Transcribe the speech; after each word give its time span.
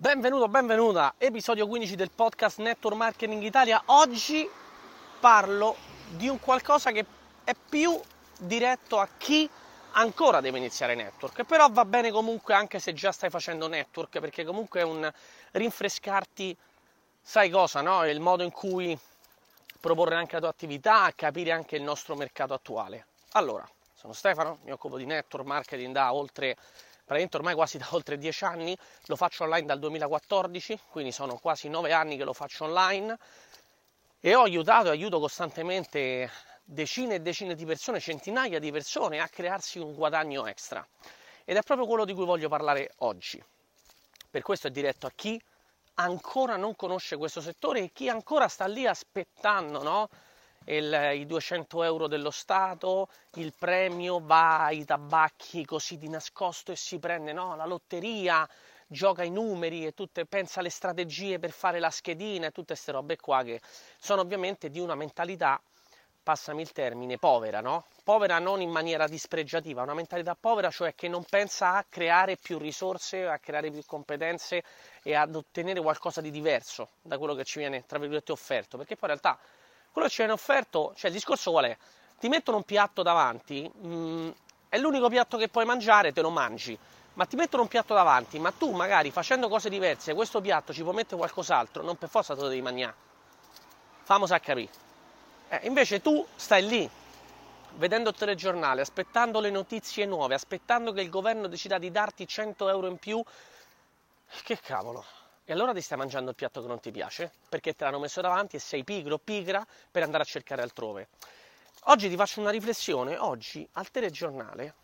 Benvenuto, 0.00 0.48
benvenuta, 0.48 1.12
episodio 1.18 1.66
15 1.66 1.94
del 1.94 2.10
podcast 2.10 2.58
Network 2.60 2.96
Marketing 2.96 3.42
Italia. 3.42 3.82
Oggi 3.84 4.48
parlo 5.20 5.76
di 6.08 6.26
un 6.26 6.40
qualcosa 6.40 6.90
che 6.90 7.04
è 7.44 7.52
più 7.68 8.00
diretto 8.38 8.98
a 8.98 9.06
chi 9.18 9.46
ancora 9.90 10.40
deve 10.40 10.56
iniziare 10.56 10.94
network, 10.94 11.44
però 11.44 11.68
va 11.68 11.84
bene 11.84 12.10
comunque 12.10 12.54
anche 12.54 12.78
se 12.78 12.94
già 12.94 13.12
stai 13.12 13.28
facendo 13.28 13.68
network, 13.68 14.20
perché 14.20 14.42
comunque 14.42 14.80
è 14.80 14.84
un 14.84 15.12
rinfrescarti, 15.50 16.56
sai 17.20 17.50
cosa, 17.50 17.82
no? 17.82 18.08
Il 18.08 18.20
modo 18.20 18.42
in 18.42 18.52
cui 18.52 18.98
proporre 19.78 20.14
anche 20.14 20.32
la 20.32 20.40
tua 20.40 20.48
attività, 20.48 21.12
capire 21.14 21.52
anche 21.52 21.76
il 21.76 21.82
nostro 21.82 22.14
mercato 22.14 22.54
attuale. 22.54 23.04
Allora, 23.32 23.68
sono 23.94 24.14
Stefano, 24.14 24.60
mi 24.64 24.72
occupo 24.72 24.96
di 24.96 25.04
network 25.04 25.44
marketing 25.44 25.92
da 25.92 26.14
oltre 26.14 26.56
praticamente 27.10 27.36
ormai 27.38 27.54
quasi 27.54 27.76
da 27.76 27.88
oltre 27.90 28.18
dieci 28.18 28.44
anni, 28.44 28.76
lo 29.06 29.16
faccio 29.16 29.42
online 29.42 29.66
dal 29.66 29.80
2014, 29.80 30.78
quindi 30.90 31.10
sono 31.10 31.38
quasi 31.38 31.68
nove 31.68 31.92
anni 31.92 32.16
che 32.16 32.22
lo 32.22 32.32
faccio 32.32 32.62
online 32.64 33.18
e 34.20 34.34
ho 34.36 34.42
aiutato 34.42 34.86
e 34.86 34.90
aiuto 34.90 35.18
costantemente 35.18 36.30
decine 36.62 37.16
e 37.16 37.20
decine 37.20 37.56
di 37.56 37.64
persone, 37.64 37.98
centinaia 37.98 38.60
di 38.60 38.70
persone 38.70 39.18
a 39.18 39.26
crearsi 39.26 39.80
un 39.80 39.92
guadagno 39.92 40.46
extra. 40.46 40.86
Ed 41.44 41.56
è 41.56 41.62
proprio 41.62 41.88
quello 41.88 42.04
di 42.04 42.14
cui 42.14 42.24
voglio 42.24 42.48
parlare 42.48 42.92
oggi. 42.98 43.42
Per 44.30 44.42
questo 44.42 44.68
è 44.68 44.70
diretto 44.70 45.08
a 45.08 45.12
chi 45.12 45.40
ancora 45.94 46.54
non 46.54 46.76
conosce 46.76 47.16
questo 47.16 47.40
settore 47.40 47.80
e 47.80 47.90
chi 47.92 48.08
ancora 48.08 48.46
sta 48.46 48.66
lì 48.66 48.86
aspettando, 48.86 49.82
no? 49.82 50.08
Il, 50.66 51.12
i 51.14 51.26
200 51.26 51.82
euro 51.82 52.06
dello 52.06 52.30
Stato, 52.30 53.08
il 53.34 53.52
premio 53.56 54.20
va 54.20 54.64
ai 54.64 54.84
tabacchi 54.84 55.64
così 55.64 55.96
di 55.96 56.08
nascosto 56.08 56.72
e 56.72 56.76
si 56.76 56.98
prende 56.98 57.32
no, 57.32 57.56
la 57.56 57.66
lotteria, 57.66 58.48
gioca 58.86 59.22
i 59.22 59.30
numeri 59.30 59.86
e 59.86 59.92
tutte, 59.92 60.26
pensa 60.26 60.60
alle 60.60 60.70
strategie 60.70 61.38
per 61.38 61.50
fare 61.50 61.78
la 61.78 61.90
schedina 61.90 62.46
e 62.46 62.50
tutte 62.50 62.74
queste 62.74 62.92
robe 62.92 63.16
qua 63.16 63.42
che 63.42 63.60
sono 63.98 64.20
ovviamente 64.20 64.68
di 64.68 64.80
una 64.80 64.94
mentalità, 64.94 65.60
passami 66.22 66.62
il 66.62 66.72
termine, 66.72 67.16
povera, 67.16 67.60
no? 67.60 67.86
Povera 68.04 68.38
non 68.38 68.60
in 68.60 68.70
maniera 68.70 69.06
dispregiativa, 69.06 69.82
una 69.82 69.94
mentalità 69.94 70.36
povera, 70.38 70.70
cioè 70.70 70.94
che 70.94 71.08
non 71.08 71.24
pensa 71.24 71.76
a 71.76 71.84
creare 71.88 72.36
più 72.36 72.58
risorse, 72.58 73.26
a 73.26 73.38
creare 73.38 73.70
più 73.70 73.82
competenze 73.86 74.62
e 75.02 75.14
ad 75.14 75.34
ottenere 75.34 75.80
qualcosa 75.80 76.20
di 76.20 76.30
diverso 76.30 76.90
da 77.00 77.16
quello 77.16 77.34
che 77.34 77.44
ci 77.44 77.58
viene, 77.60 77.86
tra 77.86 77.98
virgolette, 77.98 78.32
offerto, 78.32 78.76
perché 78.76 78.96
poi 78.96 79.10
in 79.10 79.18
realtà 79.20 79.42
quello 79.92 80.06
che 80.06 80.12
ci 80.12 80.18
viene 80.18 80.32
offerto, 80.32 80.92
cioè 80.96 81.10
il 81.10 81.16
discorso 81.16 81.50
qual 81.50 81.66
è? 81.66 81.76
Ti 82.18 82.28
mettono 82.28 82.58
un 82.58 82.64
piatto 82.64 83.02
davanti, 83.02 83.70
mh, 83.72 83.88
mm, 83.88 84.30
è 84.68 84.78
l'unico 84.78 85.08
piatto 85.08 85.36
che 85.36 85.48
puoi 85.48 85.64
mangiare, 85.64 86.12
te 86.12 86.20
lo 86.20 86.30
mangi, 86.30 86.78
ma 87.14 87.24
ti 87.26 87.36
mettono 87.36 87.62
un 87.62 87.68
piatto 87.68 87.94
davanti, 87.94 88.38
ma 88.38 88.52
tu 88.52 88.70
magari 88.72 89.10
facendo 89.10 89.48
cose 89.48 89.68
diverse, 89.68 90.14
questo 90.14 90.40
piatto 90.40 90.72
ci 90.72 90.82
può 90.82 90.92
mettere 90.92 91.16
qualcos'altro, 91.16 91.82
non 91.82 91.96
per 91.96 92.08
forza 92.08 92.34
te 92.34 92.40
lo 92.42 92.48
devi 92.48 92.62
mangiare. 92.62 92.94
Famosa 94.02 94.36
a 94.36 94.40
capire. 94.40 94.70
Eh, 95.48 95.60
invece 95.64 96.00
tu 96.00 96.24
stai 96.36 96.66
lì, 96.66 96.88
vedendo 97.74 98.10
il 98.10 98.16
telegiornale, 98.16 98.80
aspettando 98.80 99.40
le 99.40 99.50
notizie 99.50 100.06
nuove, 100.06 100.34
aspettando 100.34 100.92
che 100.92 101.00
il 101.00 101.10
governo 101.10 101.48
decida 101.48 101.78
di 101.78 101.90
darti 101.90 102.26
100 102.26 102.68
euro 102.68 102.86
in 102.86 102.98
più. 102.98 103.22
Che 104.44 104.58
cavolo, 104.60 105.04
e 105.50 105.52
allora 105.52 105.74
ti 105.74 105.80
stai 105.80 105.98
mangiando 105.98 106.30
il 106.30 106.36
piatto 106.36 106.60
che 106.60 106.68
non 106.68 106.78
ti 106.78 106.92
piace, 106.92 107.32
perché 107.48 107.74
te 107.74 107.82
l'hanno 107.82 107.98
messo 107.98 108.20
davanti 108.20 108.54
e 108.54 108.60
sei 108.60 108.84
pigro, 108.84 109.18
pigra 109.18 109.66
per 109.90 110.04
andare 110.04 110.22
a 110.22 110.26
cercare 110.26 110.62
altrove. 110.62 111.08
Oggi 111.86 112.08
ti 112.08 112.14
faccio 112.14 112.38
una 112.38 112.50
riflessione, 112.50 113.18
oggi 113.18 113.68
al 113.72 113.90
telegiornale 113.90 114.74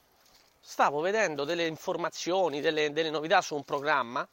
stavo 0.58 0.98
vedendo 0.98 1.44
delle 1.44 1.68
informazioni, 1.68 2.60
delle, 2.60 2.90
delle 2.90 3.10
novità 3.10 3.40
su 3.42 3.54
un 3.54 3.62
programma, 3.62 4.26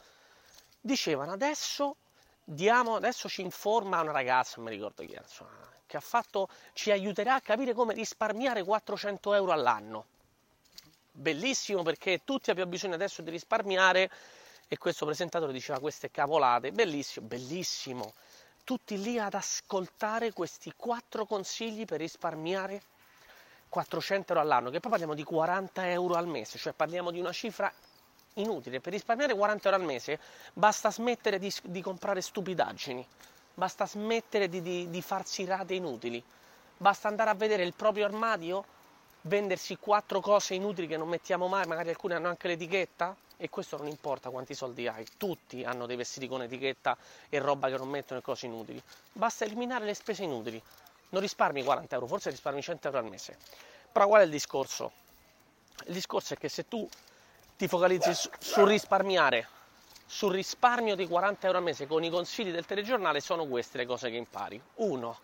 dicevano 0.81 1.33
adesso 1.33 1.97
diamo, 2.43 2.95
adesso 2.95 3.29
ci 3.29 3.41
informa 3.41 4.01
una 4.01 4.11
ragazza, 4.11 4.55
non 4.55 4.65
mi 4.65 4.71
ricordo 4.71 5.05
chi 5.05 5.15
insomma, 5.15 5.51
che 5.85 5.97
ha 5.97 6.01
fatto, 6.01 6.47
ci 6.73 6.89
aiuterà 6.89 7.35
a 7.35 7.41
capire 7.41 7.75
come 7.75 7.93
risparmiare 7.93 8.63
400 8.63 9.35
euro 9.35 9.51
all'anno. 9.51 10.05
Bellissimo 11.11 11.83
perché 11.83 12.21
tutti 12.23 12.49
abbiamo 12.49 12.71
bisogno 12.71 12.95
adesso 12.95 13.21
di 13.21 13.29
risparmiare 13.29 14.09
e 14.67 14.77
questo 14.77 15.05
presentatore 15.05 15.51
diceva 15.51 15.79
queste 15.79 16.09
cavolate, 16.11 16.71
bellissimo, 16.71 17.27
bellissimo. 17.27 18.13
Tutti 18.63 19.01
lì 19.01 19.19
ad 19.19 19.33
ascoltare 19.33 20.31
questi 20.31 20.73
quattro 20.75 21.25
consigli 21.25 21.85
per 21.85 21.99
risparmiare 21.99 22.81
400 23.69 24.33
euro 24.33 24.43
all'anno, 24.43 24.69
che 24.69 24.79
poi 24.79 24.91
parliamo 24.91 25.15
di 25.15 25.23
40 25.23 25.89
euro 25.89 26.13
al 26.13 26.27
mese, 26.27 26.57
cioè 26.57 26.73
parliamo 26.73 27.11
di 27.11 27.19
una 27.19 27.31
cifra 27.31 27.71
inutile. 28.35 28.79
Per 28.79 28.93
risparmiare 28.93 29.33
40 29.35 29.69
euro 29.69 29.81
al 29.81 29.87
mese 29.87 30.19
basta 30.53 30.91
smettere 30.91 31.39
di, 31.39 31.51
di 31.63 31.81
comprare 31.81 32.21
stupidaggini, 32.21 33.05
basta 33.53 33.85
smettere 33.85 34.47
di, 34.47 34.61
di, 34.61 34.89
di 34.89 35.01
farsi 35.01 35.45
rate 35.45 35.73
inutili, 35.73 36.23
basta 36.77 37.07
andare 37.07 37.31
a 37.31 37.33
vedere 37.35 37.63
il 37.63 37.73
proprio 37.73 38.05
armadio, 38.05 38.63
vendersi 39.21 39.77
quattro 39.77 40.19
cose 40.19 40.53
inutili 40.53 40.87
che 40.87 40.97
non 40.97 41.07
mettiamo 41.07 41.47
mai, 41.47 41.65
magari 41.65 41.89
alcune 41.89 42.15
hanno 42.15 42.27
anche 42.27 42.47
l'etichetta, 42.47 43.15
e 43.37 43.49
questo 43.49 43.77
non 43.77 43.87
importa 43.87 44.29
quanti 44.29 44.53
soldi 44.53 44.87
hai, 44.87 45.05
tutti 45.17 45.63
hanno 45.63 45.85
dei 45.85 45.95
vestiti 45.95 46.27
con 46.27 46.41
etichetta 46.41 46.97
e 47.29 47.39
roba 47.39 47.69
che 47.69 47.77
non 47.77 47.89
mettono 47.89 48.19
e 48.19 48.23
cose 48.23 48.45
inutili. 48.45 48.81
Basta 49.11 49.45
eliminare 49.45 49.85
le 49.85 49.93
spese 49.93 50.23
inutili. 50.23 50.61
Non 51.09 51.21
risparmi 51.21 51.63
40 51.63 51.95
euro, 51.95 52.07
forse 52.07 52.29
risparmi 52.29 52.61
100 52.61 52.87
euro 52.87 52.99
al 52.99 53.05
mese. 53.09 53.37
Però 53.91 54.07
qual 54.07 54.21
è 54.21 54.25
il 54.25 54.31
discorso? 54.31 54.91
Il 55.85 55.93
discorso 55.93 56.33
è 56.33 56.37
che 56.37 56.49
se 56.49 56.67
tu 56.67 56.87
ti 57.55 57.67
focalizzi 57.67 58.13
su, 58.13 58.29
sul 58.39 58.67
risparmiare, 58.67 59.47
sul 60.05 60.33
risparmio 60.33 60.95
di 60.95 61.07
40 61.07 61.45
euro 61.45 61.59
al 61.59 61.63
mese 61.63 61.87
con 61.87 62.03
i 62.03 62.09
consigli 62.09 62.51
del 62.51 62.65
telegiornale, 62.65 63.19
sono 63.19 63.45
queste 63.45 63.77
le 63.77 63.85
cose 63.85 64.09
che 64.09 64.17
impari. 64.17 64.61
1. 64.75 65.19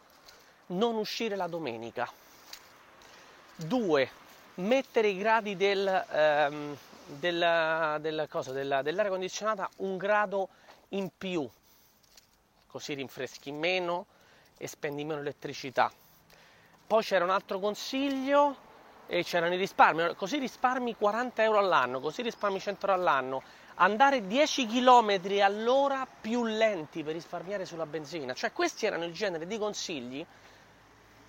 Non 0.68 0.96
uscire 0.96 1.36
la 1.36 1.48
domenica. 1.48 2.12
2. 3.56 4.12
Mettere 4.56 5.08
i 5.08 5.18
gradi 5.18 5.56
del, 5.56 6.06
ehm, 6.12 6.78
della, 7.18 7.98
della 8.00 8.28
cosa, 8.28 8.52
della, 8.52 8.82
dell'aria 8.82 9.12
condizionata 9.12 9.70
un 9.78 9.98
grado 9.98 10.50
in 10.90 11.10
più, 11.18 11.48
così 12.68 12.94
rinfreschi 12.94 13.52
meno 13.52 14.06
e 14.58 14.68
spendi 14.68 15.04
meno 15.04 15.20
elettricità. 15.22 15.92
Poi 16.86 17.04
c'era 17.04 17.24
un 17.24 17.32
altro 17.32 17.60
consiglio 17.60 18.68
e 19.08 19.24
c'erano 19.24 19.54
i 19.56 19.58
risparmi, 19.58 20.16
così 20.16 20.38
risparmi 20.38 20.96
40 20.96 21.44
euro 21.44 21.58
all'anno, 21.58 22.00
così 22.00 22.22
risparmi 22.22 22.60
100 22.60 22.86
euro 22.88 23.00
all'anno, 23.00 23.44
andare 23.76 24.28
10 24.28 24.68
km 24.68 25.20
all'ora 25.42 26.08
più 26.20 26.46
lenti 26.46 27.04
per 27.04 27.14
risparmiare 27.14 27.66
sulla 27.66 27.86
benzina, 27.86 28.34
cioè 28.34 28.52
questi 28.52 28.86
erano 28.86 29.06
il 29.06 29.14
genere 29.14 29.48
di 29.48 29.58
consigli 29.58 30.26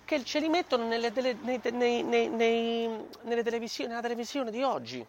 che 0.05 0.23
ce 0.25 0.39
li 0.39 0.49
mettono 0.49 0.85
nelle, 0.85 1.11
tele, 1.13 1.37
nei, 1.41 1.61
nei, 1.71 2.29
nei, 2.29 3.07
nelle 3.21 3.43
televisioni, 3.43 3.89
nella 3.89 4.01
televisione 4.01 4.51
di 4.51 4.61
oggi. 4.61 5.05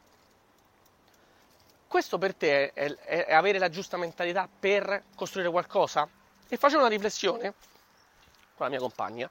Questo 1.93 2.17
per 2.17 2.35
te 2.35 2.73
è, 2.73 2.91
è, 2.95 3.27
è 3.27 3.35
avere 3.35 3.59
la 3.59 3.69
giusta 3.69 3.99
mentalità 3.99 4.49
per 4.49 5.05
costruire 5.15 5.51
qualcosa? 5.51 6.09
E 6.49 6.57
facevo 6.57 6.81
una 6.81 6.89
riflessione 6.89 7.53
con 8.57 8.65
la 8.65 8.69
mia 8.71 8.79
compagna, 8.79 9.29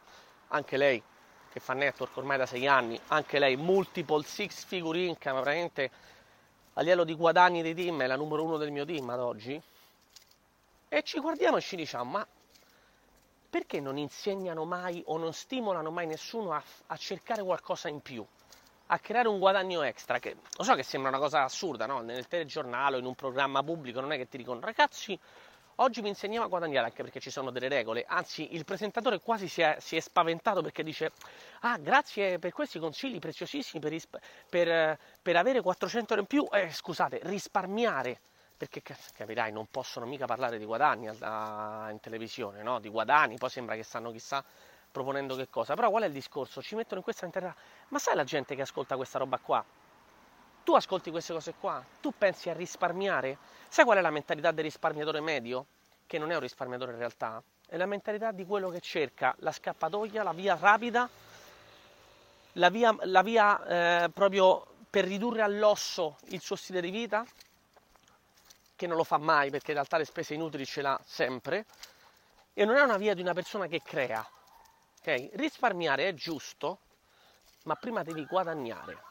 anche 0.50 0.78
lei 0.78 1.02
che 1.52 1.60
fa 1.60 1.74
network 1.74 2.16
ormai 2.18 2.38
da 2.38 2.46
sei 2.46 2.68
anni, 2.68 3.02
anche 3.08 3.40
lei 3.40 3.56
multiple 3.56 4.24
six 4.24 4.64
figure 4.64 5.00
income, 5.00 5.42
praticamente 5.42 5.92
a 6.74 6.82
livello 6.82 7.04
di 7.04 7.16
guadagni 7.16 7.64
di 7.64 7.74
team 7.74 8.04
è 8.04 8.06
la 8.06 8.16
numero 8.16 8.44
uno 8.44 8.58
del 8.58 8.70
mio 8.70 8.86
team 8.86 9.10
ad 9.10 9.22
oggi. 9.22 9.60
E 10.88 11.02
ci 11.02 11.20
guardiamo 11.20 11.58
e 11.58 11.62
ci 11.62 11.76
diciamo, 11.76 12.12
ma 12.12 12.28
perché 13.50 13.80
non 13.80 13.98
insegnano 13.98 14.66
mai 14.66 15.02
o 15.08 15.18
non 15.18 15.34
stimolano 15.34 15.90
mai 15.90 16.06
nessuno 16.06 16.52
a, 16.52 16.62
a 16.86 16.96
cercare 16.96 17.42
qualcosa 17.42 17.88
in 17.88 18.02
più? 18.02 18.24
A 18.94 19.00
creare 19.00 19.30
un 19.30 19.40
guadagno 19.40 19.82
extra, 19.84 20.20
che 20.20 20.36
lo 20.58 20.64
so 20.64 20.76
che 20.76 20.84
sembra 20.84 21.10
una 21.10 21.20
cosa 21.20 21.44
assurda, 21.44 21.86
no? 21.86 22.02
Nel 22.02 22.28
telegiornale 22.28 22.98
o 22.98 23.00
in 23.00 23.06
un 23.06 23.16
programma 23.16 23.64
pubblico 23.64 24.02
non 24.02 24.12
è 24.12 24.18
che 24.18 24.28
ti 24.28 24.38
dicono 24.38 24.60
ragazzi 24.60 25.18
oggi 25.76 26.02
vi 26.02 26.10
insegniamo 26.10 26.46
a 26.46 26.50
guadagnare 26.50 26.88
anche 26.88 27.02
perché 27.02 27.22
ci 27.22 27.32
sono 27.32 27.52
delle 27.52 27.70
regole, 27.70 28.04
anzi 28.06 28.54
il 28.54 28.66
presentatore 28.66 29.20
quasi 29.20 29.48
si 29.48 29.62
è, 29.62 29.78
si 29.80 29.96
è 29.96 30.00
spaventato 30.02 30.62
perché 30.62 30.84
dice 30.84 31.14
ah 31.62 31.78
grazie 31.78 32.38
per 32.38 32.52
questi 32.52 32.80
consigli 32.80 33.18
preziosissimi 33.18 33.82
per, 33.82 33.98
per, 34.50 35.00
per 35.22 35.36
avere 35.38 35.62
400 35.62 36.14
euro 36.14 36.22
in 36.22 36.28
più, 36.28 36.46
eh, 36.52 36.70
scusate, 36.72 37.22
risparmiare, 37.24 38.20
perché 38.58 38.84
capirai 39.16 39.52
non 39.54 39.68
possono 39.72 40.06
mica 40.06 40.26
parlare 40.26 40.60
di 40.60 40.66
guadagni 40.66 41.08
in 41.08 41.98
televisione, 42.02 42.62
no? 42.62 42.80
di 42.80 42.90
guadagni, 42.90 43.38
poi 43.38 43.50
sembra 43.50 43.76
che 43.76 43.84
stanno 43.84 44.12
chissà 44.12 44.44
proponendo 44.92 45.36
che 45.36 45.50
cosa. 45.50 45.74
Però 45.74 45.90
qual 45.90 46.04
è 46.04 46.08
il 46.08 46.14
discorso? 46.14 46.62
Ci 46.62 46.76
mettono 46.76 46.98
in 46.98 47.04
questa 47.04 47.24
mentalità. 47.24 47.56
Ma 47.90 48.00
sai 48.00 48.16
la 48.16 48.24
gente 48.24 48.56
che 48.56 48.62
ascolta 48.62 48.96
questa 48.96 49.18
roba 49.18 49.38
qua? 49.38 49.64
Tu 50.64 50.76
ascolti 50.76 51.10
queste 51.10 51.34
cose 51.34 51.54
qua? 51.60 51.84
Tu 52.02 52.14
pensi 52.18 52.50
a 52.50 52.54
risparmiare? 52.54 53.38
Sai 53.68 53.86
qual 53.86 53.98
è 53.98 54.02
la 54.02 54.12
mentalità 54.12 54.52
del 54.52 54.66
risparmiatore 54.66 55.20
medio? 55.22 55.66
Che 56.06 56.18
non 56.18 56.32
è 56.32 56.36
un 56.36 56.42
risparmiatore 56.42 56.92
in 56.92 56.98
realtà. 56.98 57.42
È 57.66 57.78
la 57.78 57.86
mentalità 57.86 58.32
di 58.32 58.46
quello 58.46 58.70
che 58.70 58.82
cerca 58.82 59.34
la 59.40 59.52
scappatoia, 59.52 60.24
la 60.24 60.34
via 60.34 60.58
rapida, 60.60 61.10
la 62.54 62.70
via, 62.70 62.96
la 63.04 63.22
via 63.22 64.04
eh, 64.04 64.10
proprio 64.10 64.66
per 64.90 65.06
ridurre 65.06 65.42
all'osso 65.42 66.18
il 66.28 66.42
suo 66.42 66.58
stile 66.58 66.82
di 66.82 66.90
vita, 66.90 67.26
che 68.76 68.88
non 68.88 68.98
lo 68.98 69.04
fa 69.04 69.18
mai 69.18 69.50
perché 69.50 69.72
in 69.72 69.78
realtà 69.78 69.98
le 69.98 70.06
spese 70.06 70.34
inutili 70.34 70.66
ce 70.66 70.82
l'ha 70.82 71.00
sempre 71.06 71.66
e 72.54 72.66
non 72.66 72.76
è 72.76 72.82
una 72.82 72.98
via 72.98 73.14
di 73.14 73.22
una 73.22 73.34
persona 73.34 73.68
che 73.68 73.82
crea. 73.82 74.28
Okay? 75.02 75.32
Risparmiare 75.34 76.08
è 76.08 76.14
giusto, 76.14 76.80
ma 77.64 77.76
prima 77.76 78.04
devi 78.04 78.24
guadagnare. 78.26 79.02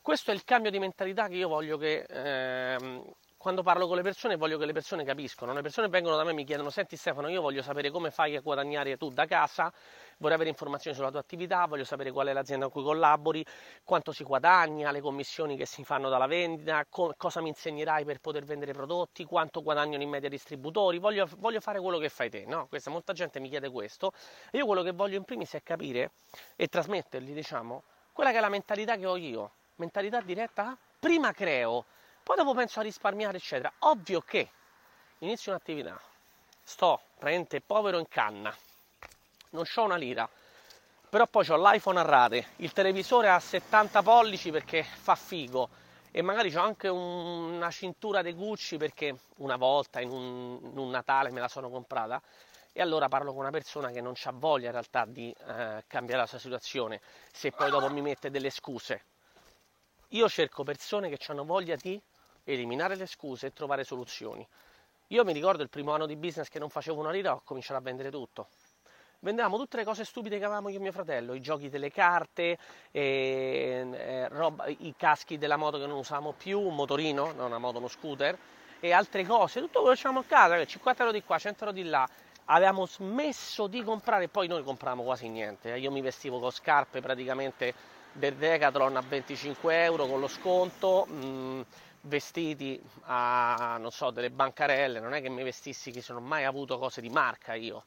Questo 0.00 0.30
è 0.30 0.34
il 0.34 0.42
cambio 0.42 0.70
di 0.70 0.78
mentalità 0.78 1.28
che 1.28 1.34
io 1.34 1.48
voglio 1.48 1.76
che 1.76 2.06
ehm, 2.08 3.04
quando 3.42 3.64
parlo 3.64 3.88
con 3.88 3.96
le 3.96 4.02
persone 4.02 4.36
voglio 4.36 4.56
che 4.56 4.66
le 4.66 4.72
persone 4.72 5.02
capiscono. 5.02 5.52
Le 5.52 5.62
persone 5.62 5.88
vengono 5.88 6.14
da 6.14 6.22
me 6.22 6.30
e 6.30 6.32
mi 6.32 6.44
chiedono: 6.44 6.70
Senti 6.70 6.96
Stefano, 6.96 7.28
io 7.28 7.40
voglio 7.40 7.60
sapere 7.60 7.90
come 7.90 8.12
fai 8.12 8.36
a 8.36 8.40
guadagnare 8.40 8.96
tu 8.96 9.10
da 9.10 9.26
casa, 9.26 9.72
vorrei 10.18 10.36
avere 10.36 10.50
informazioni 10.50 10.96
sulla 10.96 11.10
tua 11.10 11.18
attività, 11.18 11.66
voglio 11.66 11.82
sapere 11.82 12.12
qual 12.12 12.28
è 12.28 12.32
l'azienda 12.32 12.68
con 12.68 12.74
cui 12.74 12.84
collabori, 12.84 13.44
quanto 13.82 14.12
si 14.12 14.22
guadagna, 14.22 14.92
le 14.92 15.00
commissioni 15.00 15.56
che 15.56 15.66
si 15.66 15.82
fanno 15.82 16.08
dalla 16.08 16.28
vendita, 16.28 16.86
co- 16.88 17.14
cosa 17.16 17.40
mi 17.40 17.48
insegnerai 17.48 18.04
per 18.04 18.20
poter 18.20 18.44
vendere 18.44 18.72
prodotti, 18.74 19.24
quanto 19.24 19.60
guadagnano 19.60 20.04
in 20.04 20.08
media 20.08 20.28
distributori. 20.28 20.98
Voglio, 20.98 21.28
voglio 21.38 21.58
fare 21.58 21.80
quello 21.80 21.98
che 21.98 22.10
fai 22.10 22.30
te. 22.30 22.44
No? 22.46 22.68
Questa, 22.68 22.90
molta 22.90 23.12
gente 23.12 23.40
mi 23.40 23.48
chiede 23.48 23.68
questo. 23.70 24.12
E 24.52 24.58
io 24.58 24.66
quello 24.66 24.82
che 24.82 24.92
voglio 24.92 25.16
in 25.16 25.24
primis 25.24 25.52
è 25.54 25.64
capire 25.64 26.12
e 26.54 26.68
trasmettergli, 26.68 27.34
diciamo, 27.34 27.82
quella 28.12 28.30
che 28.30 28.36
è 28.36 28.40
la 28.40 28.48
mentalità 28.48 28.96
che 28.96 29.06
ho 29.06 29.16
io. 29.16 29.50
Mentalità 29.74 30.20
diretta? 30.20 30.78
Prima 31.00 31.32
creo 31.32 31.86
poi 32.22 32.36
dopo 32.36 32.54
penso 32.54 32.80
a 32.80 32.82
risparmiare, 32.82 33.36
eccetera. 33.36 33.72
Ovvio 33.80 34.20
che 34.20 34.48
inizio 35.18 35.52
un'attività, 35.52 36.00
sto 36.62 37.00
praticamente 37.18 37.60
povero 37.60 37.98
in 37.98 38.08
canna, 38.08 38.54
non 39.50 39.64
ho 39.74 39.82
una 39.82 39.96
lira, 39.96 40.28
però 41.08 41.26
poi 41.26 41.46
ho 41.50 41.56
l'iPhone 41.56 41.98
a 41.98 42.02
rate, 42.02 42.46
il 42.56 42.72
televisore 42.72 43.28
a 43.28 43.38
70 43.38 44.02
pollici 44.02 44.50
perché 44.50 44.82
fa 44.82 45.14
figo. 45.14 45.68
E 46.10 46.22
magari 46.22 46.54
ho 46.54 46.62
anche 46.62 46.88
un, 46.88 47.54
una 47.54 47.70
cintura 47.70 48.22
di 48.22 48.32
Gucci 48.32 48.76
perché 48.76 49.16
una 49.36 49.56
volta 49.56 50.00
in 50.00 50.10
un, 50.10 50.58
in 50.62 50.78
un, 50.78 50.90
Natale 50.90 51.30
me 51.30 51.40
la 51.40 51.48
sono 51.48 51.68
comprata. 51.68 52.20
E 52.72 52.80
allora 52.80 53.08
parlo 53.08 53.32
con 53.32 53.40
una 53.40 53.50
persona 53.50 53.90
che 53.90 54.00
non 54.00 54.14
ha 54.22 54.32
voglia 54.32 54.66
in 54.66 54.72
realtà 54.72 55.04
di 55.06 55.30
eh, 55.30 55.84
cambiare 55.86 56.22
la 56.22 56.26
sua 56.26 56.38
situazione 56.38 57.00
se 57.30 57.50
poi 57.50 57.70
dopo 57.70 57.90
mi 57.90 58.00
mette 58.00 58.30
delle 58.30 58.48
scuse. 58.48 59.04
Io 60.14 60.28
cerco 60.28 60.62
persone 60.62 61.08
che 61.08 61.18
hanno 61.28 61.44
voglia 61.44 61.74
di 61.74 61.98
eliminare 62.44 62.96
le 62.96 63.06
scuse 63.06 63.46
e 63.46 63.52
trovare 63.54 63.82
soluzioni. 63.82 64.46
Io 65.08 65.24
mi 65.24 65.32
ricordo 65.32 65.62
il 65.62 65.70
primo 65.70 65.92
anno 65.92 66.04
di 66.04 66.16
business 66.16 66.48
che 66.48 66.58
non 66.58 66.68
facevo 66.68 67.00
una 67.00 67.10
lira, 67.10 67.32
ho 67.32 67.40
cominciato 67.42 67.78
a 67.78 67.82
vendere 67.82 68.10
tutto. 68.10 68.48
Vendevamo 69.20 69.56
tutte 69.56 69.78
le 69.78 69.84
cose 69.84 70.04
stupide 70.04 70.38
che 70.38 70.44
avevamo 70.44 70.68
io 70.68 70.76
e 70.76 70.80
mio 70.80 70.92
fratello, 70.92 71.32
i 71.32 71.40
giochi 71.40 71.70
delle 71.70 71.90
carte, 71.90 72.58
eh, 72.90 73.86
eh, 73.90 74.28
roba, 74.28 74.66
i 74.66 74.92
caschi 74.98 75.38
della 75.38 75.56
moto 75.56 75.78
che 75.78 75.86
non 75.86 75.96
usavamo 75.96 76.32
più, 76.32 76.60
un 76.60 76.74
motorino, 76.74 77.32
non 77.32 77.46
una 77.46 77.58
moto, 77.58 77.78
uno 77.78 77.88
scooter, 77.88 78.36
e 78.80 78.92
altre 78.92 79.24
cose, 79.24 79.60
tutto 79.60 79.80
quello 79.80 79.94
che 79.94 80.00
avevamo 80.00 80.20
a 80.20 80.24
casa, 80.28 80.62
50 80.62 81.02
euro 81.04 81.14
di 81.14 81.22
qua, 81.22 81.38
100 81.38 81.64
euro 81.64 81.74
di 81.74 81.84
là. 81.84 82.06
Avevamo 82.46 82.84
smesso 82.84 83.66
di 83.66 83.82
comprare, 83.82 84.28
poi 84.28 84.46
noi 84.46 84.62
compravamo 84.62 85.04
quasi 85.04 85.28
niente. 85.28 85.74
Io 85.76 85.90
mi 85.90 86.02
vestivo 86.02 86.38
con 86.38 86.50
scarpe 86.50 87.00
praticamente 87.00 88.00
del 88.12 88.34
Decathlon 88.34 88.96
a 88.96 89.02
25 89.02 89.82
euro 89.84 90.06
con 90.06 90.20
lo 90.20 90.28
sconto. 90.28 91.06
Mh, 91.08 91.24
mm, 91.24 91.60
vestiti 92.02 92.80
a, 93.02 93.76
non 93.78 93.90
so, 93.90 94.10
delle 94.10 94.30
bancarelle, 94.30 95.00
non 95.00 95.14
è 95.14 95.20
che 95.20 95.28
mi 95.28 95.42
vestissi 95.42 95.90
che 95.90 96.02
non 96.08 96.18
ho 96.18 96.26
mai 96.26 96.44
avuto 96.44 96.78
cose 96.78 97.00
di 97.00 97.08
marca 97.08 97.54
io, 97.54 97.84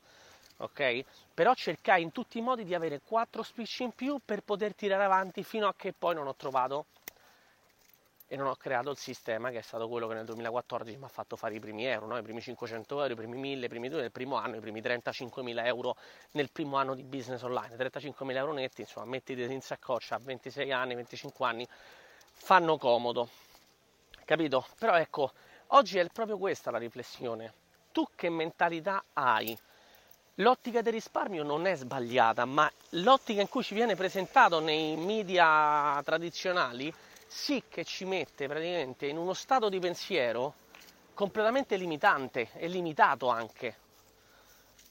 ok? 0.57 1.03
Però 1.33 1.53
cercai 1.53 2.01
in 2.01 2.11
tutti 2.11 2.37
i 2.37 2.41
modi 2.41 2.63
di 2.63 2.73
avere 2.73 3.01
quattro 3.05 3.43
spicci 3.43 3.83
in 3.83 3.91
più 3.91 4.19
per 4.23 4.41
poter 4.41 4.73
tirare 4.73 5.03
avanti 5.03 5.43
fino 5.43 5.67
a 5.67 5.73
che 5.75 5.93
poi 5.93 6.15
non 6.15 6.27
ho 6.27 6.35
trovato 6.35 6.85
e 8.27 8.35
non 8.35 8.47
ho 8.47 8.55
creato 8.55 8.89
il 8.89 8.97
sistema 8.97 9.49
che 9.49 9.59
è 9.59 9.61
stato 9.61 9.87
quello 9.87 10.07
che 10.07 10.15
nel 10.15 10.25
2014 10.25 10.97
mi 10.97 11.05
ha 11.05 11.09
fatto 11.09 11.35
fare 11.35 11.55
i 11.55 11.59
primi 11.59 11.85
euro, 11.85 12.07
no? 12.07 12.17
i 12.17 12.21
primi 12.21 12.41
500 12.41 13.01
euro, 13.01 13.13
i 13.13 13.15
primi 13.15 13.37
1000, 13.37 13.65
i 13.65 13.69
primi 13.69 13.89
2 13.89 14.01
nel 14.01 14.11
primo 14.11 14.35
anno, 14.35 14.55
i 14.55 14.59
primi 14.59 14.81
35.000 14.81 15.65
euro 15.65 15.95
nel 16.31 16.49
primo 16.51 16.77
anno 16.77 16.95
di 16.95 17.03
business 17.03 17.41
online, 17.43 17.75
35.000 17.75 18.35
euro 18.35 18.53
netti, 18.53 18.81
insomma 18.81 19.05
mettiti 19.05 19.41
in 19.43 19.61
saccoccia 19.61 20.15
a 20.15 20.19
26 20.21 20.71
anni, 20.71 20.95
25 20.95 21.45
anni, 21.45 21.67
fanno 22.31 22.77
comodo 22.77 23.29
capito? 24.25 24.65
Però 24.77 24.95
ecco, 24.95 25.31
oggi 25.67 25.99
è 25.99 26.05
proprio 26.07 26.37
questa 26.37 26.71
la 26.71 26.77
riflessione. 26.77 27.53
Tu 27.93 28.05
che 28.15 28.29
mentalità 28.29 29.05
hai? 29.13 29.57
L'ottica 30.39 30.81
del 30.81 30.91
risparmio 30.91 31.43
non 31.43 31.65
è 31.65 31.75
sbagliata, 31.75 32.43
ma 32.43 32.69
l'ottica 32.89 33.39
in 33.39 33.47
cui 33.47 33.63
ci 33.63 33.73
viene 33.73 33.95
presentato 33.95 34.59
nei 34.59 34.97
media 34.97 36.01
tradizionali 36.03 36.93
sì 37.27 37.63
che 37.67 37.83
ci 37.83 38.05
mette 38.05 38.47
praticamente 38.47 39.07
in 39.07 39.17
uno 39.17 39.33
stato 39.33 39.69
di 39.69 39.79
pensiero 39.79 40.55
completamente 41.13 41.77
limitante 41.77 42.49
e 42.53 42.67
limitato 42.67 43.29
anche. 43.29 43.75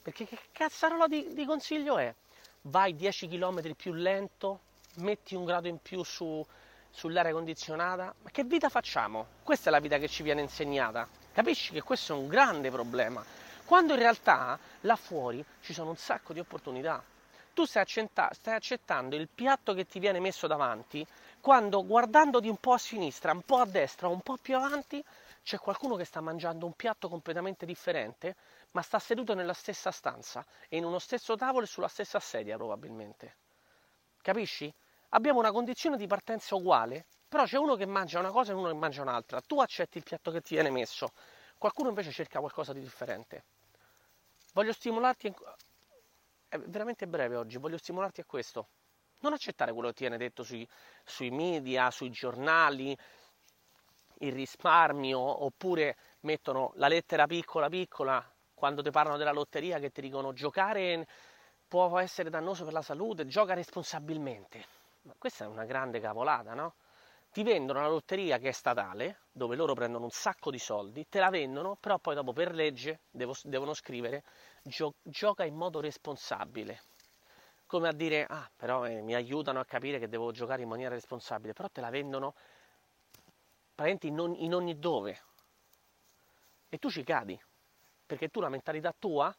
Perché 0.01 0.25
che 0.25 0.37
cazzarola 0.51 1.07
di, 1.07 1.33
di 1.33 1.45
consiglio 1.45 1.97
è? 1.97 2.13
Vai 2.61 2.95
10 2.95 3.27
km 3.27 3.73
più 3.75 3.93
lento, 3.93 4.59
metti 4.95 5.35
un 5.35 5.45
grado 5.45 5.67
in 5.67 5.79
più 5.79 6.03
su, 6.03 6.45
sull'aria 6.89 7.31
condizionata, 7.31 8.13
ma 8.21 8.29
che 8.31 8.43
vita 8.43 8.69
facciamo? 8.69 9.27
Questa 9.43 9.69
è 9.69 9.71
la 9.71 9.79
vita 9.79 9.97
che 9.97 10.07
ci 10.07 10.23
viene 10.23 10.41
insegnata. 10.41 11.07
Capisci 11.31 11.73
che 11.73 11.81
questo 11.81 12.13
è 12.13 12.17
un 12.17 12.27
grande 12.27 12.71
problema, 12.71 13.23
quando 13.65 13.93
in 13.93 13.99
realtà 13.99 14.57
là 14.81 14.95
fuori 14.95 15.43
ci 15.61 15.73
sono 15.73 15.89
un 15.89 15.97
sacco 15.97 16.33
di 16.33 16.39
opportunità. 16.39 17.03
Tu 17.53 17.65
stai, 17.65 17.83
accetta- 17.83 18.31
stai 18.33 18.55
accettando 18.55 19.15
il 19.15 19.27
piatto 19.33 19.73
che 19.73 19.85
ti 19.85 19.99
viene 19.99 20.19
messo 20.19 20.47
davanti 20.47 21.05
quando 21.45 21.85
guardandoti 21.85 22.47
un 22.47 22.57
po' 22.57 22.73
a 22.73 22.79
sinistra, 22.79 23.31
un 23.31 23.43
po' 23.43 23.57
a 23.57 23.67
destra, 23.67 24.07
un 24.07 24.21
po' 24.21 24.35
più 24.41 24.55
avanti, 24.55 25.05
c'è 25.43 25.59
qualcuno 25.59 25.95
che 25.95 26.03
sta 26.03 26.19
mangiando 26.19 26.65
un 26.65 26.73
piatto 26.73 27.07
completamente 27.07 27.67
differente, 27.67 28.35
ma 28.71 28.81
sta 28.81 28.97
seduto 28.97 29.35
nella 29.35 29.53
stessa 29.53 29.91
stanza 29.91 30.43
e 30.67 30.77
in 30.77 30.83
uno 30.83 30.97
stesso 30.97 31.35
tavolo 31.35 31.65
e 31.65 31.67
sulla 31.67 31.87
stessa 31.87 32.19
sedia 32.19 32.55
probabilmente. 32.55 33.35
Capisci? 34.23 34.73
abbiamo 35.09 35.37
una 35.37 35.51
condizione 35.51 35.97
di 35.97 36.07
partenza 36.07 36.55
uguale, 36.55 37.05
però 37.29 37.43
c'è 37.43 37.59
uno 37.59 37.75
che 37.75 37.85
mangia 37.85 38.17
una 38.17 38.31
cosa 38.31 38.51
e 38.51 38.55
uno 38.55 38.69
che 38.69 38.73
mangia 38.73 39.03
un'altra. 39.03 39.39
Tu 39.39 39.59
accetti 39.59 39.99
il 39.99 40.03
piatto 40.03 40.31
che 40.31 40.41
ti 40.41 40.55
viene 40.55 40.71
messo, 40.71 41.11
qualcuno 41.59 41.89
invece 41.89 42.09
cerca 42.09 42.39
qualcosa 42.39 42.73
di 42.73 42.79
differente. 42.79 43.43
Voglio 44.53 44.73
stimolarti, 44.73 45.31
è 46.47 46.57
veramente 46.57 47.05
breve 47.05 47.35
oggi, 47.35 47.59
voglio 47.59 47.77
stimolarti 47.77 48.21
a 48.21 48.25
questo. 48.25 48.67
Non 49.19 49.33
accettare 49.33 49.73
quello 49.73 49.89
che 49.89 49.93
ti 49.95 49.99
viene 50.01 50.17
detto 50.17 50.43
sui, 50.43 50.67
sui 51.03 51.31
media, 51.31 51.89
sui 51.91 52.11
giornali, 52.11 52.95
il 54.19 54.31
risparmio, 54.31 55.19
oppure 55.19 55.97
mettono 56.21 56.71
la 56.75 56.87
lettera 56.87 57.25
piccola 57.25 57.69
piccola 57.69 58.23
quando 58.53 58.81
ti 58.81 58.89
parlano 58.89 59.17
della 59.17 59.31
lotteria 59.31 59.79
che 59.79 59.91
ti 59.91 60.01
dicono 60.01 60.33
giocare 60.33 61.07
può 61.67 61.99
essere 61.99 62.29
dannoso 62.29 62.63
per 62.63 62.73
la 62.73 62.81
salute, 62.81 63.27
gioca 63.27 63.53
responsabilmente. 63.53 64.65
Ma 65.03 65.13
questa 65.17 65.43
è 65.43 65.47
una 65.47 65.65
grande 65.65 65.99
cavolata, 65.99 66.53
no? 66.53 66.75
Ti 67.31 67.43
vendono 67.43 67.81
la 67.81 67.89
lotteria 67.89 68.37
che 68.37 68.49
è 68.49 68.51
statale, 68.53 69.19
dove 69.31 69.57
loro 69.57 69.73
prendono 69.73 70.05
un 70.05 70.11
sacco 70.11 70.51
di 70.51 70.57
soldi, 70.57 71.05
te 71.09 71.19
la 71.19 71.29
vendono, 71.29 71.75
però 71.75 71.97
poi 71.99 72.15
dopo 72.15 72.31
per 72.31 72.53
legge 72.53 73.01
devo, 73.11 73.35
devono 73.43 73.73
scrivere 73.73 74.23
gio, 74.63 74.93
gioca 75.03 75.43
in 75.43 75.55
modo 75.55 75.81
responsabile. 75.81 76.81
Come 77.67 77.87
a 77.87 77.93
dire, 77.93 78.25
ah, 78.25 78.49
però 78.55 78.85
eh, 78.85 79.01
mi 79.01 79.15
aiutano 79.15 79.59
a 79.59 79.65
capire 79.65 79.99
che 79.99 80.07
devo 80.07 80.31
giocare 80.31 80.61
in 80.61 80.67
maniera 80.69 80.93
responsabile, 80.93 81.53
però 81.53 81.67
te 81.69 81.81
la 81.81 81.89
vendono 81.89 82.35
praticamente 83.73 84.07
in, 84.07 84.43
in 84.43 84.53
ogni 84.53 84.77
dove. 84.77 85.21
E 86.69 86.77
tu 86.77 86.89
ci 86.89 87.03
cadi, 87.03 87.39
perché 88.05 88.29
tu 88.29 88.39
la 88.39 88.49
mentalità 88.49 88.93
tua 88.97 89.35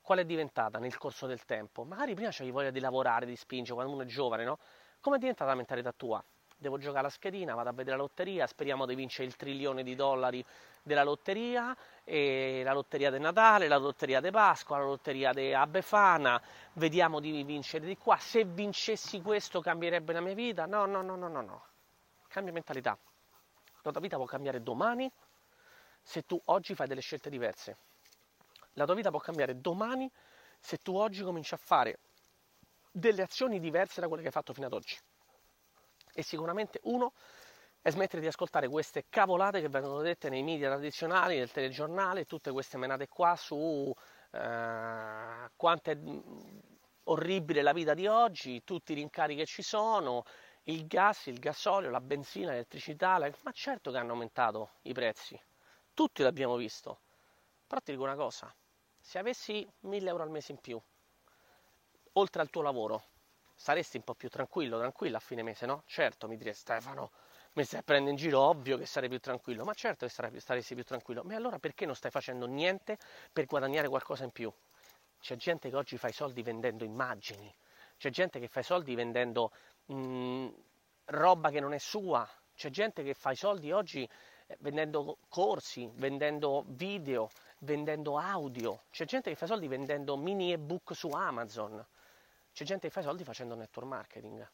qual 0.00 0.18
è 0.18 0.24
diventata 0.24 0.78
nel 0.78 0.96
corso 0.98 1.26
del 1.26 1.44
tempo? 1.44 1.84
Magari 1.84 2.14
prima 2.14 2.30
c'avevi 2.30 2.50
voglia 2.50 2.70
di 2.70 2.80
lavorare, 2.80 3.26
di 3.26 3.36
spingere, 3.36 3.74
quando 3.74 3.92
uno 3.92 4.02
è 4.02 4.06
giovane, 4.06 4.44
no? 4.44 4.58
Come 5.00 5.16
è 5.16 5.18
diventata 5.18 5.50
la 5.50 5.56
mentalità 5.56 5.92
tua? 5.92 6.24
Devo 6.60 6.76
giocare 6.76 7.04
la 7.04 7.08
schedina, 7.08 7.54
vado 7.54 7.70
a 7.70 7.72
vedere 7.72 7.96
la 7.96 8.02
lotteria, 8.02 8.46
speriamo 8.46 8.84
di 8.84 8.94
vincere 8.94 9.26
il 9.26 9.34
trilione 9.34 9.82
di 9.82 9.94
dollari 9.94 10.44
della 10.82 11.02
lotteria, 11.02 11.74
la 12.04 12.72
lotteria 12.74 13.08
del 13.08 13.22
Natale, 13.22 13.66
la 13.66 13.78
lotteria 13.78 14.20
di 14.20 14.30
Pasqua, 14.30 14.76
la 14.76 14.84
lotteria 14.84 15.32
di 15.32 15.54
Befana, 15.68 16.38
vediamo 16.74 17.18
di 17.18 17.42
vincere 17.44 17.86
di 17.86 17.96
qua. 17.96 18.18
Se 18.18 18.44
vincessi 18.44 19.22
questo 19.22 19.62
cambierebbe 19.62 20.12
la 20.12 20.20
mia 20.20 20.34
vita? 20.34 20.66
No, 20.66 20.84
no, 20.84 21.00
no, 21.00 21.16
no, 21.16 21.28
no, 21.28 21.40
no. 21.40 21.64
Cambia 22.28 22.52
mentalità. 22.52 22.98
La 23.80 23.90
tua 23.90 24.00
vita 24.02 24.16
può 24.16 24.26
cambiare 24.26 24.62
domani 24.62 25.10
se 26.02 26.26
tu 26.26 26.38
oggi 26.44 26.74
fai 26.74 26.86
delle 26.86 27.00
scelte 27.00 27.30
diverse. 27.30 27.78
La 28.74 28.84
tua 28.84 28.94
vita 28.94 29.08
può 29.08 29.18
cambiare 29.18 29.58
domani 29.62 30.10
se 30.58 30.76
tu 30.76 30.94
oggi 30.94 31.22
cominci 31.22 31.54
a 31.54 31.56
fare 31.56 32.00
delle 32.92 33.22
azioni 33.22 33.60
diverse 33.60 34.02
da 34.02 34.08
quelle 34.08 34.20
che 34.20 34.28
hai 34.28 34.34
fatto 34.34 34.52
fino 34.52 34.66
ad 34.66 34.74
oggi. 34.74 34.98
E 36.12 36.22
sicuramente 36.22 36.80
uno 36.84 37.12
è 37.82 37.90
smettere 37.90 38.20
di 38.20 38.26
ascoltare 38.26 38.68
queste 38.68 39.06
cavolate 39.08 39.60
che 39.60 39.68
vengono 39.68 40.02
dette 40.02 40.28
nei 40.28 40.42
media 40.42 40.68
tradizionali, 40.68 41.38
nel 41.38 41.50
telegiornale, 41.50 42.26
tutte 42.26 42.50
queste 42.50 42.76
menate 42.76 43.08
qua 43.08 43.36
su 43.36 43.92
eh, 44.32 45.50
quanto 45.56 45.90
è 45.90 45.98
orribile 47.04 47.62
la 47.62 47.72
vita 47.72 47.94
di 47.94 48.06
oggi, 48.06 48.62
tutti 48.64 48.92
i 48.92 48.94
rincari 48.94 49.34
che 49.34 49.46
ci 49.46 49.62
sono 49.62 50.24
il 50.64 50.86
gas, 50.86 51.26
il 51.26 51.38
gasolio, 51.38 51.90
la 51.90 52.00
benzina, 52.00 52.50
l'elettricità, 52.50 53.18
la... 53.18 53.30
ma 53.42 53.52
certo 53.52 53.90
che 53.90 53.98
hanno 53.98 54.12
aumentato 54.12 54.72
i 54.82 54.92
prezzi, 54.92 55.40
tutti 55.94 56.22
l'abbiamo 56.22 56.56
visto. 56.56 57.00
Però 57.66 57.80
ti 57.80 57.92
dico 57.92 58.04
una 58.04 58.14
cosa, 58.14 58.52
se 59.00 59.18
avessi 59.18 59.66
1000 59.80 60.08
euro 60.08 60.22
al 60.22 60.30
mese 60.30 60.52
in 60.52 60.58
più, 60.58 60.80
oltre 62.12 62.42
al 62.42 62.50
tuo 62.50 62.62
lavoro, 62.62 63.04
saresti 63.60 63.98
un 63.98 64.04
po' 64.04 64.14
più 64.14 64.30
tranquillo, 64.30 64.78
tranquilla 64.78 65.18
a 65.18 65.20
fine 65.20 65.42
mese, 65.42 65.66
no? 65.66 65.82
Certo, 65.84 66.26
mi 66.26 66.38
direi 66.38 66.54
Stefano, 66.54 67.10
mi 67.52 67.64
stai 67.64 67.82
prendendo 67.82 68.12
in 68.12 68.16
giro, 68.16 68.40
ovvio 68.40 68.78
che 68.78 68.86
sarei 68.86 69.10
più 69.10 69.20
tranquillo, 69.20 69.64
ma 69.64 69.74
certo 69.74 70.06
che 70.06 70.10
sarai, 70.10 70.40
staresti 70.40 70.74
più 70.74 70.82
tranquillo. 70.82 71.22
Ma 71.24 71.34
allora 71.34 71.58
perché 71.58 71.84
non 71.84 71.94
stai 71.94 72.10
facendo 72.10 72.46
niente 72.46 72.96
per 73.30 73.44
guadagnare 73.44 73.86
qualcosa 73.88 74.24
in 74.24 74.30
più? 74.30 74.50
C'è 75.20 75.36
gente 75.36 75.68
che 75.68 75.76
oggi 75.76 75.98
fa 75.98 76.08
i 76.08 76.12
soldi 76.12 76.42
vendendo 76.42 76.84
immagini, 76.84 77.54
c'è 77.98 78.08
gente 78.08 78.40
che 78.40 78.48
fa 78.48 78.60
i 78.60 78.62
soldi 78.62 78.94
vendendo 78.94 79.52
mh, 79.86 79.94
mm, 79.94 80.48
roba 81.04 81.50
che 81.50 81.60
non 81.60 81.74
è 81.74 81.78
sua, 81.78 82.26
c'è 82.54 82.70
gente 82.70 83.02
che 83.02 83.12
fa 83.12 83.32
i 83.32 83.36
soldi 83.36 83.72
oggi 83.72 84.08
eh, 84.46 84.56
vendendo 84.60 85.18
corsi, 85.28 85.86
vendendo 85.96 86.64
video, 86.68 87.28
vendendo 87.58 88.16
audio, 88.16 88.84
c'è 88.90 89.04
gente 89.04 89.28
che 89.28 89.36
fa 89.36 89.44
i 89.44 89.48
soldi 89.48 89.68
vendendo 89.68 90.16
mini 90.16 90.50
ebook 90.50 90.94
su 90.94 91.10
Amazon, 91.10 91.86
c'è 92.60 92.66
gente 92.66 92.88
che 92.88 92.92
fa 92.92 93.00
i 93.00 93.04
soldi 93.04 93.24
facendo 93.24 93.54
network 93.54 93.88
marketing. 93.88 94.46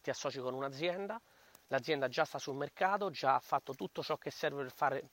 Ti 0.00 0.08
associ 0.08 0.38
con 0.40 0.54
un'azienda, 0.54 1.20
l'azienda 1.66 2.08
già 2.08 2.24
sta 2.24 2.38
sul 2.38 2.56
mercato, 2.56 3.10
già 3.10 3.34
ha 3.34 3.40
fatto 3.40 3.74
tutto 3.74 4.02
ciò 4.02 4.16
che 4.16 4.30
serve 4.30 4.62
per, 4.62 4.72
fare, 4.72 5.10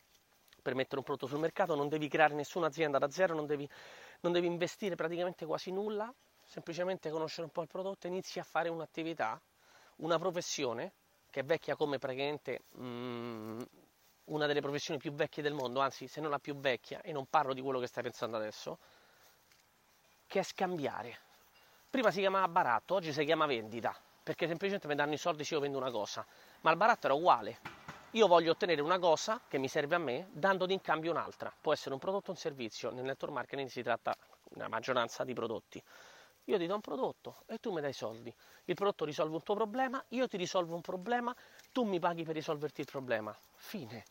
per 0.62 0.74
mettere 0.74 1.00
un 1.00 1.04
prodotto 1.04 1.28
sul 1.28 1.40
mercato, 1.40 1.76
non 1.76 1.90
devi 1.90 2.08
creare 2.08 2.34
nessuna 2.34 2.68
azienda 2.68 2.98
da 2.98 3.12
zero, 3.12 3.36
non 3.36 3.46
devi, 3.46 3.70
non 4.22 4.32
devi 4.32 4.48
investire 4.48 4.96
praticamente 4.96 5.46
quasi 5.46 5.70
nulla, 5.70 6.14
semplicemente 6.46 7.10
conoscere 7.10 7.44
un 7.44 7.52
po' 7.52 7.62
il 7.62 7.68
prodotto 7.68 8.08
inizi 8.08 8.40
a 8.40 8.44
fare 8.44 8.70
un'attività, 8.70 9.38
una 9.98 10.18
professione 10.18 10.94
che 11.30 11.42
è 11.42 11.44
vecchia 11.44 11.76
come 11.76 11.98
praticamente 11.98 12.62
mm, 12.80 13.62
una 14.26 14.46
delle 14.46 14.62
professioni 14.62 14.98
più 14.98 15.12
vecchie 15.12 15.44
del 15.44 15.54
mondo, 15.54 15.82
anzi 15.82 16.08
se 16.08 16.22
non 16.22 16.30
la 16.30 16.40
più 16.40 16.56
vecchia, 16.56 17.02
e 17.02 17.12
non 17.12 17.26
parlo 17.26 17.54
di 17.54 17.60
quello 17.60 17.80
che 17.80 17.88
stai 17.88 18.04
pensando 18.04 18.38
adesso, 18.38 18.80
che 20.26 20.40
è 20.40 20.44
scambiare. 20.44 21.28
Prima 21.90 22.12
si 22.12 22.20
chiamava 22.20 22.48
baratto, 22.48 22.94
oggi 22.94 23.12
si 23.12 23.26
chiama 23.26 23.48
vendita, 23.48 23.96
perché 24.22 24.46
semplicemente 24.46 24.88
mi 24.88 24.94
danno 24.94 25.14
i 25.14 25.18
soldi 25.18 25.44
se 25.44 25.56
io 25.56 25.60
vendo 25.60 25.80
una 25.80 25.90
cosa, 25.90 26.24
ma 26.62 26.70
il 26.70 26.78
baratto 26.78 27.08
era 27.08 27.16
uguale. 27.16 27.58
Io 28.12 28.28
voglio 28.28 28.52
ottenere 28.52 28.82
una 28.82 29.00
cosa 29.00 29.42
che 29.48 29.58
mi 29.58 29.68
serve 29.68 29.96
a 29.96 29.98
me, 29.98 30.28
dandoti 30.32 30.72
in 30.72 30.82
cambio 30.82 31.10
un'altra. 31.10 31.52
Può 31.60 31.74
essere 31.74 31.94
un 31.94 32.00
prodotto 32.00 32.30
o 32.30 32.34
un 32.34 32.38
servizio, 32.38 32.92
nel 32.92 33.06
network 33.06 33.34
marketing 33.34 33.70
si 33.70 33.82
tratta 33.82 34.16
una 34.52 34.68
maggioranza 34.68 35.24
di 35.24 35.34
prodotti. 35.34 35.84
Io 36.46 36.58
ti 36.60 36.68
do 36.68 36.76
un 36.76 36.82
prodotto 36.82 37.38
e 37.48 37.58
tu 37.58 37.72
mi 37.72 37.82
dai 37.82 37.94
soldi. 37.94 38.32
Il 38.66 38.76
prodotto 38.76 39.04
risolve 39.04 39.34
un 39.34 39.42
tuo 39.42 39.56
problema, 39.56 40.04
io 40.10 40.28
ti 40.28 40.38
risolvo 40.38 40.76
un 40.76 40.82
problema, 40.82 41.36
tu 41.72 41.86
mi 41.86 42.00
paghi 42.00 42.24
per 42.24 42.36
risolverti 42.36 42.82
il 42.82 42.88
problema. 42.88 43.36
Fine 43.56 44.06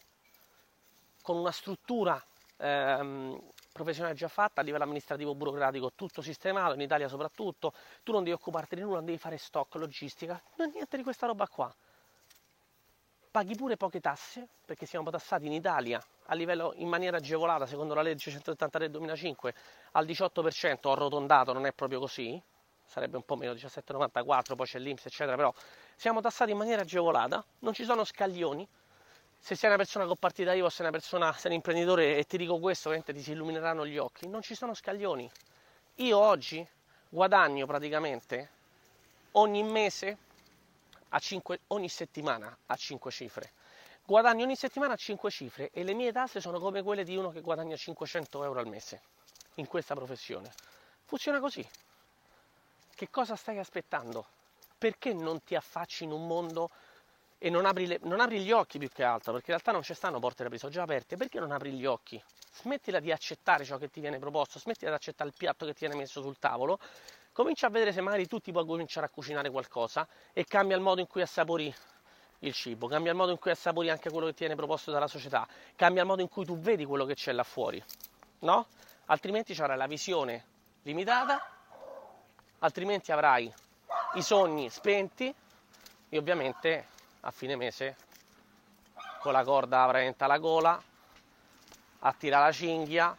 con 1.29 1.37
una 1.37 1.53
struttura 1.53 2.25
ehm, 2.57 3.39
professionale 3.79 4.15
già 4.15 4.29
fatta 4.29 4.61
a 4.61 4.65
livello 4.65 4.83
amministrativo 4.85 5.35
burocratico, 5.35 5.93
tutto 5.95 6.21
sistemato, 6.21 6.75
in 6.75 6.81
Italia 6.81 7.09
soprattutto, 7.09 7.73
tu 8.03 8.13
non 8.13 8.25
devi 8.25 8.35
occuparti 8.35 8.75
di 8.75 8.83
nulla, 8.83 8.97
non 8.97 9.05
devi 9.07 9.19
fare 9.19 9.39
stock, 9.39 9.77
logistica, 9.77 10.43
non 10.57 10.71
niente 10.71 10.97
di 10.97 11.03
questa 11.03 11.27
roba 11.27 11.47
qua. 11.47 11.73
Paghi 13.31 13.55
pure 13.55 13.77
poche 13.77 14.01
tasse, 14.01 14.49
perché 14.65 14.85
siamo 14.85 15.11
tassati 15.11 15.47
in 15.47 15.53
Italia 15.53 16.03
a 16.27 16.35
livello 16.35 16.73
in 16.77 16.89
maniera 16.89 17.19
agevolata, 17.19 17.67
secondo 17.67 17.95
la 17.95 18.03
legge 18.03 18.31
183 18.31 18.91
2005, 18.91 19.55
al 19.93 20.07
18%, 20.07 20.79
ho 20.83 20.93
arrotondato, 20.93 21.53
non 21.53 21.65
è 21.65 21.73
proprio 21.73 22.01
così, 22.01 22.43
sarebbe 22.85 23.17
un 23.17 23.23
po' 23.23 23.37
meno 23.37 23.53
17,94, 23.53 24.57
poi 24.57 24.67
c'è 24.67 24.79
l'Inps, 24.79 25.07
eccetera, 25.07 25.37
però 25.37 25.53
siamo 25.95 26.21
tassati 26.21 26.51
in 26.51 26.57
maniera 26.57 26.83
agevolata, 26.83 27.45
non 27.61 27.75
ci 27.75 27.85
sono 27.85 28.03
scaglioni, 28.05 28.67
se 29.39 29.55
sei 29.55 29.69
una 29.69 29.79
persona 29.79 30.07
con 30.07 30.17
partita 30.17 30.53
IVA 30.53 30.67
o 30.67 30.69
sei 30.69 30.87
una 30.87 30.97
persona, 30.97 31.33
sei 31.33 31.51
un 31.51 31.57
imprenditore 31.57 32.17
e 32.17 32.25
ti 32.25 32.37
dico 32.37 32.59
questo, 32.59 32.89
ovviamente 32.89 33.15
ti 33.19 33.23
si 33.23 33.33
illumineranno 33.33 33.87
gli 33.87 33.97
occhi, 33.97 34.29
non 34.29 34.43
ci 34.43 34.55
sono 34.55 34.75
scaglioni. 34.75 35.31
Io 35.97 36.19
oggi 36.19 36.67
guadagno 37.09 37.67
praticamente 37.67 38.51
ogni 39.33 39.63
mese 39.63 40.17
a 41.11 41.19
5, 41.19 41.61
ogni 41.69 41.89
settimana 41.89 42.57
a 42.67 42.77
5 42.77 43.11
cifre. 43.11 43.53
Guadagno 44.05 44.45
ogni 44.45 44.57
settimana 44.57 44.95
a 44.95 44.97
5 44.97 45.31
cifre 45.31 45.71
e 45.73 45.83
le 45.85 45.95
mie 45.95 46.13
tasse 46.13 46.41
sono 46.41 46.59
come 46.59 46.83
quelle 46.83 47.05
di 47.05 47.17
uno 47.17 47.31
che 47.31 47.41
guadagna 47.41 47.77
500 47.77 48.45
euro 48.45 48.61
al 48.61 48.67
mese 48.67 49.01
in 49.55 49.67
questa 49.67 49.95
professione. 49.95 50.53
Funziona 51.05 51.41
così. 51.41 51.67
Che 52.95 53.11
cosa 53.11 53.37
stai 53.37 53.59
aspettando? 53.59 54.27
Perché 54.77 55.13
non 55.13 55.43
ti 55.43 55.55
affacci 55.55 56.05
in 56.05 56.13
un 56.13 56.27
mondo 56.27 56.71
e 57.39 57.51
non 57.51 57.65
apri, 57.67 57.87
le, 57.87 58.01
non 58.03 58.21
apri, 58.21 58.41
gli 58.41 58.51
occhi 58.51 58.79
più 58.79 58.89
che 58.89 59.05
altro, 59.05 59.33
perché 59.33 59.53
in 59.53 59.57
realtà 59.57 59.73
non 59.73 59.83
ci 59.83 59.95
stanno 59.95 60.19
porte 60.19 60.47
da 60.47 60.59
sono 60.59 60.73
già 60.73 60.83
aperte, 60.83 61.17
perché 61.17 61.39
non 61.39 61.53
apri 61.53 61.73
gli 61.73 61.87
occhi? 61.87 62.23
Smettila 62.53 62.99
di 62.99 63.13
accettare 63.13 63.65
ciò 63.65 63.79
che 63.79 63.89
ti 63.89 64.01
viene 64.01 64.19
proposto, 64.19 64.59
smettila 64.59 64.91
di 64.91 64.97
accettare 64.97 65.31
il 65.31 65.37
piatto 65.37 65.65
che 65.65 65.73
ti 65.73 65.81
viene 65.81 65.95
messo 65.95 66.21
sul 66.21 66.37
tavolo, 66.39 66.81
comincia 67.33 67.69
a 67.69 67.71
vedere 67.71 67.93
se 67.93 68.01
magari 68.01 68.27
tu 68.27 68.41
ti 68.41 68.51
puoi 68.51 68.67
cominciare 68.67 69.07
a 69.07 69.09
cucinare 69.09 69.51
qualcosa 69.51 70.07
e 70.33 70.45
cambia 70.45 70.75
il 70.75 70.83
modo 70.83 71.01
in 71.01 71.07
cui 71.07 71.23
assapori 71.23 71.73
il 72.41 72.53
cibo, 72.53 72.89
cambia 72.89 73.13
il 73.13 73.17
modo 73.17 73.31
in 73.31 73.39
cui 73.39 73.53
assapori 73.53 73.89
anche 73.89 74.11
quello 74.11 74.27
che 74.27 74.33
ti 74.33 74.41
viene 74.41 74.57
proposto 74.57 74.91
dalla 74.91 75.07
società, 75.07 75.47
cambia 75.77 76.03
il 76.03 76.09
modo 76.09 76.23
in 76.23 76.29
cui 76.29 76.45
tu 76.45 76.59
vedi 76.59 76.85
quello 76.85 77.05
che 77.05 77.15
c'è 77.15 77.31
là 77.33 77.45
fuori, 77.45 77.83
no? 78.41 78.67
Altrimenti 79.07 79.55
ci 79.55 79.61
avrai 79.61 79.77
la 79.77 79.87
visione 79.87 80.45
limitata, 80.83 81.41
altrimenti 82.59 83.13
avrai 83.13 83.53
i 84.15 84.23
sogni 84.23 84.69
spenti 84.71 85.33
e 86.09 86.19
ovviamente 86.19 86.97
a 87.21 87.31
fine 87.31 87.57
mese 87.57 87.97
con 89.21 89.33
la 89.33 89.45
corda 89.45 89.83
praticamente 89.85 90.25
alla 90.25 90.39
gola 90.39 90.83
a 92.01 92.13
tirare 92.13 92.45
la 92.45 92.53
cinghia 92.53 93.17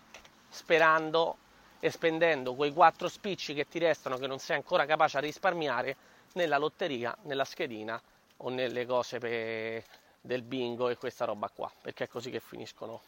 sperando 0.49 1.37
e 1.79 1.91
spendendo 1.91 2.55
quei 2.55 2.73
quattro 2.73 3.07
spicci 3.07 3.53
che 3.53 3.67
ti 3.67 3.79
restano 3.79 4.17
che 4.17 4.27
non 4.27 4.39
sei 4.39 4.57
ancora 4.57 4.85
capace 4.85 5.17
a 5.17 5.21
risparmiare 5.21 5.95
nella 6.33 6.57
lotteria, 6.57 7.15
nella 7.23 7.45
schedina 7.45 8.01
o 8.37 8.49
nelle 8.49 8.85
cose 8.85 9.19
per, 9.19 9.83
del 10.21 10.41
bingo 10.41 10.89
e 10.89 10.97
questa 10.97 11.25
roba 11.25 11.49
qua, 11.49 11.71
perché 11.81 12.05
è 12.05 12.07
così 12.07 12.29
che 12.29 12.39
finiscono 12.39 13.01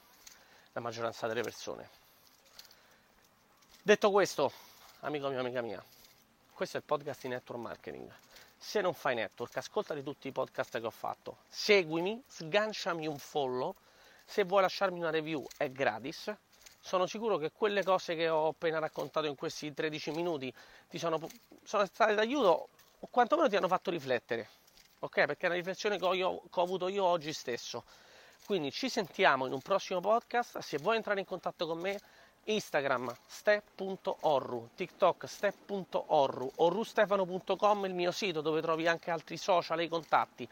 la 0.74 0.82
maggioranza 0.82 1.28
delle 1.28 1.42
persone. 1.42 1.90
Detto 3.82 4.12
questo, 4.12 4.52
amico 5.02 5.30
mio, 5.30 5.40
amica 5.40 5.62
mia, 5.62 5.84
questo 6.54 6.78
è 6.78 6.80
il 6.80 6.86
podcast 6.86 7.22
di 7.22 7.28
network 7.30 7.62
marketing. 7.62 8.12
Se 8.64 8.80
non 8.80 8.94
fai 8.94 9.16
network, 9.16 9.58
ascoltati 9.58 10.04
tutti 10.04 10.28
i 10.28 10.32
podcast 10.32 10.80
che 10.80 10.86
ho 10.86 10.92
fatto, 10.92 11.40
seguimi, 11.50 12.22
sganciami 12.28 13.08
un 13.08 13.18
follow, 13.18 13.74
se 14.24 14.44
vuoi 14.44 14.62
lasciarmi 14.62 15.00
una 15.00 15.10
review 15.10 15.44
è 15.58 15.72
gratis. 15.72 16.32
Sono 16.80 17.08
sicuro 17.08 17.38
che 17.38 17.52
quelle 17.52 17.84
cose 17.84 18.14
che 18.16 18.30
ho 18.30 18.50
appena 18.50 18.78
raccontato 18.78 19.26
in 19.26 19.36
questi 19.36 19.74
13 19.74 20.12
minuti 20.12 20.54
ti 20.88 21.00
sono, 21.00 21.20
sono 21.64 21.86
state 21.86 22.14
d'aiuto 22.14 22.68
o 23.00 23.08
quantomeno 23.10 23.50
ti 23.50 23.56
hanno 23.56 23.68
fatto 23.68 23.90
riflettere, 23.90 24.48
ok? 25.00 25.26
Perché 25.26 25.42
è 25.42 25.46
una 25.48 25.56
riflessione 25.56 25.98
che 25.98 26.06
ho, 26.06 26.14
io, 26.14 26.42
che 26.42 26.60
ho 26.60 26.64
avuto 26.64 26.88
io 26.88 27.04
oggi 27.04 27.34
stesso. 27.34 27.84
Quindi 28.46 28.72
ci 28.72 28.90
sentiamo 28.90 29.48
in 29.48 29.54
un 29.54 29.62
prossimo 29.62 30.02
podcast. 30.02 30.60
Se 30.60 30.78
vuoi 30.78 30.98
entrare 30.98 31.20
in 31.20 31.26
contatto 31.26 31.66
con 31.66 31.80
me, 31.80 32.00
Instagram 32.46 33.16
step.orru, 33.28 34.70
TikTok 34.76 35.26
step.orru, 35.28 36.52
orrustefano.com 36.56 37.86
il 37.86 37.94
mio 37.94 38.12
sito 38.12 38.42
dove 38.42 38.62
trovi 38.62 38.88
anche 38.88 39.12
altri 39.12 39.38
social 39.38 39.80
e 39.80 39.84
i 39.84 39.88
contatti. 39.88 40.48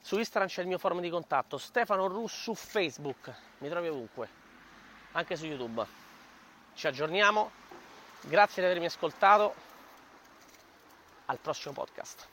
Su 0.00 0.18
Instagram 0.18 0.48
c'è 0.48 0.60
il 0.62 0.68
mio 0.68 0.78
forum 0.78 1.00
di 1.00 1.10
contatto, 1.10 1.58
Stefano 1.58 2.04
Orru 2.04 2.26
su 2.26 2.54
Facebook, 2.54 3.34
mi 3.58 3.68
trovi 3.68 3.88
ovunque, 3.88 4.28
anche 5.12 5.36
su 5.36 5.46
YouTube. 5.46 5.84
Ci 6.74 6.86
aggiorniamo, 6.86 7.50
grazie 8.22 8.62
di 8.62 8.68
avermi 8.68 8.86
ascoltato, 8.86 9.54
al 11.26 11.38
prossimo 11.38 11.74
podcast. 11.74 12.28